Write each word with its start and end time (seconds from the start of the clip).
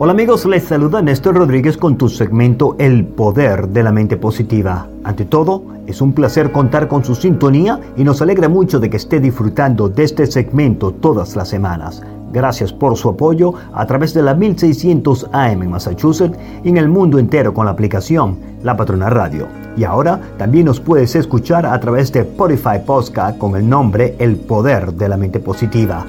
Hola 0.00 0.12
amigos, 0.12 0.46
les 0.46 0.62
saluda 0.62 1.02
Néstor 1.02 1.34
Rodríguez 1.34 1.76
con 1.76 1.98
tu 1.98 2.08
segmento 2.08 2.76
El 2.78 3.04
Poder 3.04 3.66
de 3.70 3.82
la 3.82 3.90
Mente 3.90 4.16
Positiva. 4.16 4.86
Ante 5.02 5.24
todo, 5.24 5.64
es 5.88 6.00
un 6.00 6.12
placer 6.12 6.52
contar 6.52 6.86
con 6.86 7.04
su 7.04 7.16
sintonía 7.16 7.80
y 7.96 8.04
nos 8.04 8.22
alegra 8.22 8.48
mucho 8.48 8.78
de 8.78 8.90
que 8.90 8.96
esté 8.96 9.18
disfrutando 9.18 9.88
de 9.88 10.04
este 10.04 10.28
segmento 10.28 10.92
todas 10.92 11.34
las 11.34 11.48
semanas. 11.48 12.00
Gracias 12.32 12.72
por 12.72 12.96
su 12.96 13.08
apoyo 13.08 13.54
a 13.74 13.84
través 13.86 14.14
de 14.14 14.22
la 14.22 14.34
1600 14.34 15.30
AM 15.32 15.62
en 15.64 15.70
Massachusetts 15.70 16.38
y 16.62 16.68
en 16.68 16.76
el 16.76 16.88
mundo 16.88 17.18
entero 17.18 17.52
con 17.52 17.64
la 17.64 17.72
aplicación 17.72 18.38
La 18.62 18.76
Patrona 18.76 19.10
Radio. 19.10 19.48
Y 19.76 19.82
ahora 19.82 20.20
también 20.36 20.66
nos 20.66 20.78
puedes 20.78 21.16
escuchar 21.16 21.66
a 21.66 21.80
través 21.80 22.12
de 22.12 22.20
Spotify 22.20 22.78
Podcast 22.86 23.36
con 23.36 23.56
el 23.56 23.68
nombre 23.68 24.14
El 24.20 24.36
Poder 24.36 24.92
de 24.92 25.08
la 25.08 25.16
Mente 25.16 25.40
Positiva. 25.40 26.06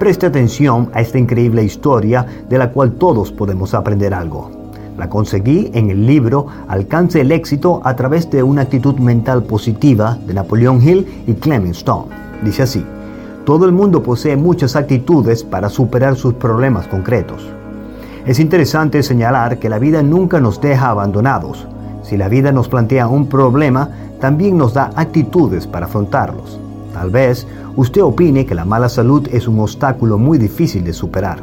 Preste 0.00 0.24
atención 0.24 0.88
a 0.94 1.02
esta 1.02 1.18
increíble 1.18 1.62
historia 1.62 2.24
de 2.48 2.56
la 2.56 2.70
cual 2.72 2.92
todos 2.92 3.30
podemos 3.30 3.74
aprender 3.74 4.14
algo. 4.14 4.50
La 4.96 5.10
conseguí 5.10 5.70
en 5.74 5.90
el 5.90 6.06
libro 6.06 6.46
Alcance 6.68 7.20
el 7.20 7.30
éxito 7.30 7.82
a 7.84 7.94
través 7.94 8.30
de 8.30 8.42
una 8.42 8.62
actitud 8.62 8.94
mental 8.94 9.42
positiva 9.42 10.16
de 10.26 10.32
Napoleon 10.32 10.80
Hill 10.80 11.24
y 11.26 11.34
Clement 11.34 11.76
Stone. 11.76 12.06
Dice 12.42 12.62
así, 12.62 12.82
todo 13.44 13.66
el 13.66 13.72
mundo 13.72 14.02
posee 14.02 14.38
muchas 14.38 14.74
actitudes 14.74 15.44
para 15.44 15.68
superar 15.68 16.16
sus 16.16 16.32
problemas 16.32 16.88
concretos. 16.88 17.46
Es 18.24 18.40
interesante 18.40 19.02
señalar 19.02 19.58
que 19.58 19.68
la 19.68 19.78
vida 19.78 20.02
nunca 20.02 20.40
nos 20.40 20.62
deja 20.62 20.88
abandonados. 20.88 21.68
Si 22.04 22.16
la 22.16 22.28
vida 22.30 22.52
nos 22.52 22.70
plantea 22.70 23.06
un 23.06 23.26
problema, 23.26 23.90
también 24.18 24.56
nos 24.56 24.72
da 24.72 24.92
actitudes 24.96 25.66
para 25.66 25.84
afrontarlos. 25.84 26.58
Tal 26.92 27.10
vez 27.10 27.46
usted 27.76 28.02
opine 28.02 28.46
que 28.46 28.54
la 28.54 28.64
mala 28.64 28.88
salud 28.88 29.28
es 29.32 29.46
un 29.46 29.60
obstáculo 29.60 30.18
muy 30.18 30.38
difícil 30.38 30.84
de 30.84 30.92
superar. 30.92 31.42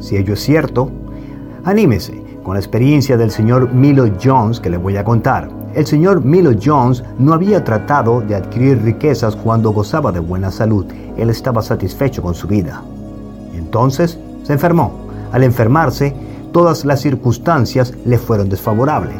Si 0.00 0.16
ello 0.16 0.34
es 0.34 0.40
cierto, 0.40 0.90
anímese 1.64 2.22
con 2.42 2.54
la 2.54 2.60
experiencia 2.60 3.16
del 3.16 3.30
señor 3.30 3.72
Milo 3.72 4.08
Jones 4.22 4.60
que 4.60 4.70
le 4.70 4.78
voy 4.78 4.96
a 4.96 5.04
contar. 5.04 5.50
El 5.74 5.86
señor 5.86 6.24
Milo 6.24 6.52
Jones 6.62 7.04
no 7.18 7.34
había 7.34 7.62
tratado 7.62 8.22
de 8.22 8.34
adquirir 8.34 8.82
riquezas 8.82 9.36
cuando 9.36 9.70
gozaba 9.70 10.12
de 10.12 10.20
buena 10.20 10.50
salud. 10.50 10.86
Él 11.16 11.28
estaba 11.28 11.60
satisfecho 11.60 12.22
con 12.22 12.34
su 12.34 12.48
vida. 12.48 12.82
Entonces 13.54 14.18
se 14.44 14.54
enfermó. 14.54 14.92
Al 15.30 15.44
enfermarse, 15.44 16.14
todas 16.52 16.86
las 16.86 17.00
circunstancias 17.00 17.92
le 18.06 18.16
fueron 18.16 18.48
desfavorables. 18.48 19.16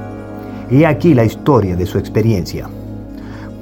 Y 0.70 0.84
aquí 0.84 1.12
la 1.12 1.25
historia 1.25 1.77
de 1.77 1.84
su 1.86 1.98
experiencia. 1.98 2.69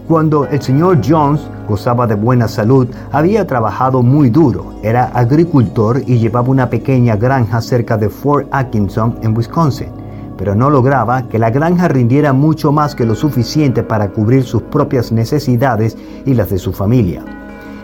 Cuando 0.09 0.47
el 0.47 0.63
señor 0.63 1.01
Jones 1.05 1.41
gozaba 1.69 2.07
de 2.07 2.15
buena 2.15 2.47
salud, 2.47 2.87
había 3.11 3.45
trabajado 3.45 4.05
muy 4.05 4.31
duro, 4.31 4.75
era 4.85 5.07
agricultor 5.07 6.01
y 6.07 6.19
llevaba 6.19 6.49
una 6.49 6.71
pequeña 6.71 7.17
granja 7.17 7.61
cerca 7.61 7.97
de 7.97 8.09
Fort 8.09 8.47
Atkinson 8.53 9.19
en 9.23 9.37
Wisconsin, 9.37 9.89
pero 10.39 10.55
no 10.55 10.71
lograba 10.71 11.27
que 11.27 11.41
la 11.41 11.51
granja 11.51 11.89
rindiera 11.89 12.33
mucho 12.33 12.71
más 12.71 12.95
que 12.95 13.05
lo 13.05 13.17
suficiente 13.17 13.83
para 13.83 14.11
cubrir 14.11 14.45
sus 14.45 14.63
propias 14.63 15.11
necesidades 15.11 15.99
y 16.25 16.35
las 16.35 16.51
de 16.51 16.59
su 16.59 16.73
familia. 16.73 17.25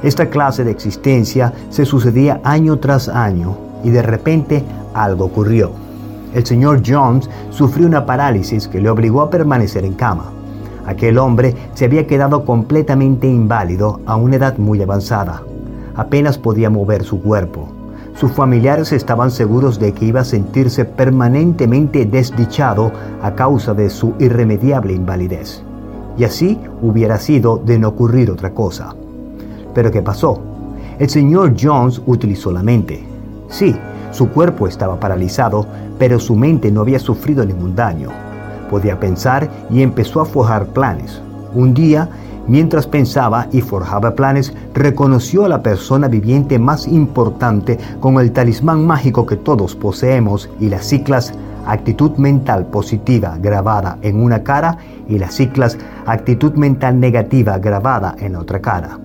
Esta 0.04 0.30
clase 0.30 0.62
de 0.62 0.70
existencia 0.70 1.52
se 1.70 1.84
sucedía 1.84 2.40
año 2.44 2.78
tras 2.78 3.08
año 3.08 3.56
y 3.82 3.90
de 3.90 4.02
repente 4.02 4.64
algo 4.94 5.24
ocurrió. 5.24 5.72
El 6.34 6.46
señor 6.46 6.82
Jones 6.86 7.28
sufrió 7.50 7.84
una 7.84 8.06
parálisis 8.06 8.68
que 8.68 8.80
le 8.80 8.90
obligó 8.90 9.22
a 9.22 9.30
permanecer 9.30 9.84
en 9.84 9.94
cama. 9.94 10.30
Aquel 10.86 11.18
hombre 11.18 11.54
se 11.74 11.84
había 11.84 12.06
quedado 12.06 12.44
completamente 12.44 13.28
inválido 13.28 14.00
a 14.06 14.16
una 14.16 14.36
edad 14.36 14.58
muy 14.58 14.82
avanzada. 14.82 15.42
Apenas 15.94 16.38
podía 16.38 16.70
mover 16.70 17.04
su 17.04 17.22
cuerpo. 17.22 17.68
Sus 18.14 18.32
familiares 18.32 18.92
estaban 18.92 19.30
seguros 19.30 19.78
de 19.78 19.92
que 19.92 20.06
iba 20.06 20.20
a 20.20 20.24
sentirse 20.24 20.84
permanentemente 20.84 22.04
desdichado 22.04 22.92
a 23.22 23.34
causa 23.34 23.74
de 23.74 23.90
su 23.90 24.14
irremediable 24.18 24.92
invalidez. 24.92 25.62
Y 26.18 26.24
así 26.24 26.58
hubiera 26.82 27.18
sido 27.18 27.58
de 27.58 27.78
no 27.78 27.88
ocurrir 27.88 28.30
otra 28.30 28.50
cosa. 28.50 28.94
Pero 29.74 29.90
¿qué 29.90 30.02
pasó? 30.02 30.40
El 30.98 31.08
señor 31.08 31.54
Jones 31.58 32.02
utilizó 32.04 32.52
la 32.52 32.62
mente. 32.62 33.02
Sí, 33.48 33.74
su 34.10 34.28
cuerpo 34.28 34.66
estaba 34.66 35.00
paralizado, 35.00 35.66
pero 35.98 36.18
su 36.18 36.36
mente 36.36 36.70
no 36.70 36.82
había 36.82 36.98
sufrido 36.98 37.44
ningún 37.46 37.74
daño 37.74 38.31
podía 38.72 38.98
pensar 38.98 39.50
y 39.68 39.82
empezó 39.82 40.22
a 40.22 40.24
forjar 40.24 40.64
planes. 40.68 41.20
Un 41.54 41.74
día, 41.74 42.08
mientras 42.48 42.86
pensaba 42.86 43.46
y 43.52 43.60
forjaba 43.60 44.14
planes, 44.14 44.54
reconoció 44.72 45.44
a 45.44 45.48
la 45.50 45.62
persona 45.62 46.08
viviente 46.08 46.58
más 46.58 46.88
importante 46.88 47.78
con 48.00 48.18
el 48.18 48.32
talismán 48.32 48.86
mágico 48.86 49.26
que 49.26 49.36
todos 49.36 49.76
poseemos 49.76 50.48
y 50.58 50.70
las 50.70 50.86
ciclas 50.86 51.34
actitud 51.66 52.12
mental 52.16 52.64
positiva 52.64 53.36
grabada 53.38 53.98
en 54.00 54.22
una 54.22 54.42
cara 54.42 54.78
y 55.06 55.18
las 55.18 55.34
ciclas 55.34 55.76
actitud 56.06 56.54
mental 56.54 56.98
negativa 56.98 57.58
grabada 57.58 58.16
en 58.20 58.36
otra 58.36 58.62
cara. 58.62 58.98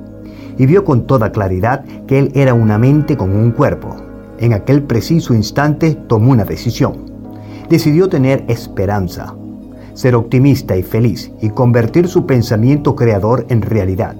Y 0.57 0.65
vio 0.65 0.85
con 0.85 1.05
toda 1.05 1.33
claridad 1.33 1.83
que 2.07 2.19
él 2.19 2.31
era 2.35 2.53
una 2.53 2.77
mente 2.77 3.17
con 3.17 3.35
un 3.35 3.51
cuerpo. 3.51 3.97
En 4.39 4.53
aquel 4.53 4.83
preciso 4.83 5.33
instante 5.33 5.93
tomó 6.07 6.31
una 6.31 6.45
decisión. 6.45 6.93
Decidió 7.69 8.07
tener 8.07 8.45
esperanza 8.47 9.35
ser 9.97 10.13
optimista 10.13 10.77
y 10.77 10.83
feliz 10.83 11.31
y 11.41 11.49
convertir 11.49 12.07
su 12.07 12.27
pensamiento 12.27 12.95
creador 12.95 13.47
en 13.49 13.63
realidad. 13.63 14.15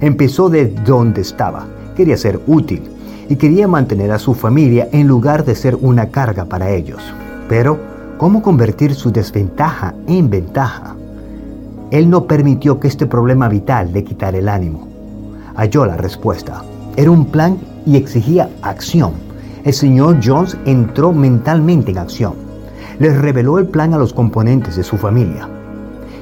Empezó 0.00 0.48
de 0.48 0.68
donde 0.68 1.20
estaba, 1.20 1.66
quería 1.94 2.16
ser 2.16 2.40
útil 2.46 2.82
y 3.28 3.36
quería 3.36 3.68
mantener 3.68 4.12
a 4.12 4.18
su 4.18 4.32
familia 4.32 4.88
en 4.92 5.06
lugar 5.06 5.44
de 5.44 5.54
ser 5.54 5.76
una 5.76 6.06
carga 6.06 6.46
para 6.46 6.70
ellos. 6.70 7.02
Pero, 7.50 7.78
¿cómo 8.16 8.40
convertir 8.40 8.94
su 8.94 9.12
desventaja 9.12 9.94
en 10.06 10.30
ventaja? 10.30 10.96
Él 11.90 12.08
no 12.08 12.24
permitió 12.24 12.80
que 12.80 12.88
este 12.88 13.04
problema 13.04 13.50
vital 13.50 13.92
le 13.92 14.04
quitara 14.04 14.38
el 14.38 14.48
ánimo. 14.48 14.88
Halló 15.54 15.84
la 15.84 15.98
respuesta. 15.98 16.64
Era 16.96 17.10
un 17.10 17.26
plan 17.26 17.58
y 17.84 17.98
exigía 17.98 18.48
acción. 18.62 19.12
El 19.64 19.74
señor 19.74 20.18
Jones 20.24 20.56
entró 20.64 21.12
mentalmente 21.12 21.90
en 21.90 21.98
acción 21.98 22.49
les 23.00 23.16
reveló 23.16 23.58
el 23.58 23.66
plan 23.66 23.94
a 23.94 23.98
los 23.98 24.12
componentes 24.12 24.76
de 24.76 24.84
su 24.84 24.98
familia. 24.98 25.48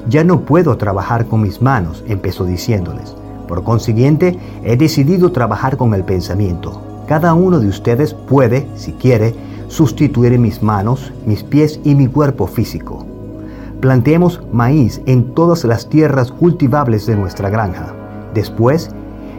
Ya 0.08 0.22
no 0.24 0.40
puedo 0.42 0.78
trabajar 0.78 1.26
con 1.26 1.42
mis 1.42 1.60
manos, 1.60 2.04
empezó 2.06 2.44
diciéndoles. 2.44 3.14
Por 3.48 3.64
consiguiente, 3.64 4.38
he 4.62 4.76
decidido 4.76 5.32
trabajar 5.32 5.76
con 5.76 5.92
el 5.92 6.04
pensamiento. 6.04 6.80
Cada 7.08 7.34
uno 7.34 7.58
de 7.58 7.66
ustedes 7.66 8.14
puede, 8.14 8.68
si 8.76 8.92
quiere, 8.92 9.34
sustituir 9.66 10.38
mis 10.38 10.62
manos, 10.62 11.12
mis 11.26 11.42
pies 11.42 11.80
y 11.82 11.96
mi 11.96 12.06
cuerpo 12.06 12.46
físico. 12.46 13.04
Planteemos 13.80 14.40
maíz 14.52 15.02
en 15.06 15.34
todas 15.34 15.64
las 15.64 15.88
tierras 15.88 16.30
cultivables 16.30 17.06
de 17.06 17.16
nuestra 17.16 17.50
granja. 17.50 17.92
Después, 18.34 18.90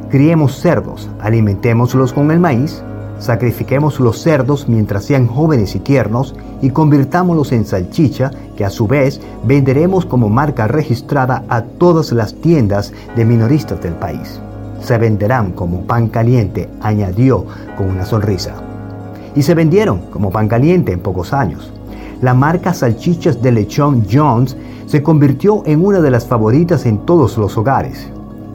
criemos 0.09 0.59
cerdos, 0.59 1.09
alimentémoslos 1.21 2.11
con 2.11 2.31
el 2.31 2.39
maíz 2.39 2.83
Sacrifiquemos 3.19 3.99
los 3.99 4.21
cerdos 4.21 4.69
mientras 4.69 5.03
sean 5.03 5.27
jóvenes 5.27 5.75
y 5.75 5.79
tiernos 5.79 6.35
y 6.61 6.69
convirtámoslos 6.69 7.51
en 7.51 7.65
salchicha 7.65 8.31
que 8.55 8.63
a 8.63 8.69
su 8.69 8.87
vez 8.87 9.19
venderemos 9.43 10.05
como 10.05 10.29
marca 10.29 10.67
registrada 10.67 11.43
a 11.49 11.63
todas 11.63 12.13
las 12.13 12.33
tiendas 12.35 12.93
de 13.17 13.25
minoristas 13.25 13.81
del 13.81 13.93
país. 13.93 14.39
Se 14.81 14.97
venderán 14.97 15.51
como 15.51 15.81
pan 15.81 16.07
caliente, 16.07 16.69
añadió 16.81 17.45
con 17.77 17.89
una 17.89 18.05
sonrisa. 18.05 18.53
Y 19.35 19.43
se 19.43 19.53
vendieron 19.53 19.99
como 20.11 20.31
pan 20.31 20.47
caliente 20.47 20.93
en 20.93 21.01
pocos 21.01 21.33
años. 21.33 21.73
La 22.21 22.33
marca 22.33 22.73
Salchichas 22.73 23.41
de 23.41 23.51
Lechón 23.51 24.05
Jones 24.09 24.55
se 24.85 25.03
convirtió 25.03 25.61
en 25.65 25.85
una 25.85 25.99
de 25.99 26.09
las 26.09 26.25
favoritas 26.25 26.85
en 26.85 26.99
todos 26.99 27.37
los 27.37 27.57
hogares 27.57 28.09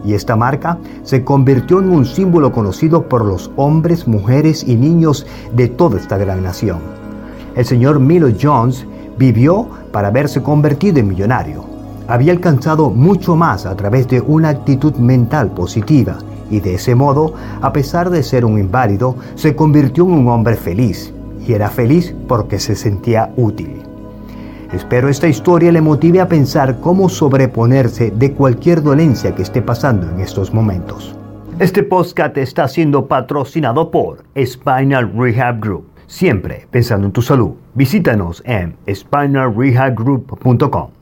y 0.04 0.14
esta 0.14 0.36
marca 0.36 0.78
se 1.02 1.24
convirtió 1.24 1.80
en 1.80 1.90
un 1.90 2.04
símbolo 2.04 2.52
conocido 2.52 3.08
por 3.08 3.24
los 3.24 3.50
hombres, 3.56 4.06
mujeres 4.06 4.64
y 4.66 4.76
niños 4.76 5.26
de 5.54 5.68
toda 5.68 5.98
esta 5.98 6.18
gran 6.18 6.42
nación. 6.42 6.78
El 7.56 7.64
señor 7.64 8.00
Milo 8.00 8.28
Jones 8.40 8.86
vivió 9.18 9.66
para 9.92 10.08
haberse 10.08 10.42
convertido 10.42 10.98
en 10.98 11.08
millonario. 11.08 11.64
Había 12.06 12.32
alcanzado 12.32 12.90
mucho 12.90 13.34
más 13.36 13.64
a 13.64 13.74
través 13.76 14.08
de 14.08 14.20
una 14.20 14.50
actitud 14.50 14.94
mental 14.96 15.50
positiva 15.52 16.18
y 16.50 16.60
de 16.60 16.74
ese 16.74 16.94
modo, 16.94 17.34
a 17.62 17.72
pesar 17.72 18.10
de 18.10 18.22
ser 18.22 18.44
un 18.44 18.58
inválido, 18.58 19.16
se 19.34 19.56
convirtió 19.56 20.04
en 20.04 20.12
un 20.12 20.28
hombre 20.28 20.56
feliz 20.56 21.12
y 21.46 21.52
era 21.52 21.70
feliz 21.70 22.14
porque 22.28 22.58
se 22.58 22.76
sentía 22.76 23.32
útil. 23.36 23.93
Espero 24.74 25.08
esta 25.08 25.28
historia 25.28 25.70
le 25.70 25.80
motive 25.80 26.20
a 26.20 26.26
pensar 26.26 26.80
cómo 26.80 27.08
sobreponerse 27.08 28.10
de 28.10 28.32
cualquier 28.32 28.82
dolencia 28.82 29.32
que 29.32 29.42
esté 29.42 29.62
pasando 29.62 30.10
en 30.10 30.18
estos 30.18 30.52
momentos. 30.52 31.14
Este 31.60 31.84
podcast 31.84 32.36
está 32.38 32.66
siendo 32.66 33.06
patrocinado 33.06 33.92
por 33.92 34.24
Spinal 34.36 35.12
Rehab 35.16 35.60
Group. 35.60 35.84
Siempre 36.08 36.66
pensando 36.72 37.06
en 37.06 37.12
tu 37.12 37.22
salud. 37.22 37.52
Visítanos 37.74 38.42
en 38.44 38.74
spinalrehabgroup.com. 38.92 40.93